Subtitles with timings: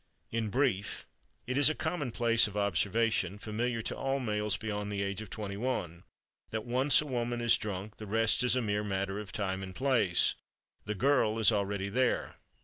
[0.31, 1.05] In brief,
[1.45, 5.57] it is a commonplace of observation, familiar to all males beyond the age of twenty
[5.57, 6.05] one,
[6.49, 9.75] that once a woman is drunk the rest is a mere matter of time and
[9.75, 10.33] place:
[10.85, 12.37] the girl is already there.